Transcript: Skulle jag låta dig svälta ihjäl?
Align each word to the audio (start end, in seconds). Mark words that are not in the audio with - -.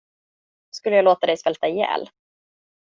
Skulle 0.71 0.95
jag 0.95 1.05
låta 1.05 1.27
dig 1.27 1.37
svälta 1.37 1.67
ihjäl? 1.67 2.09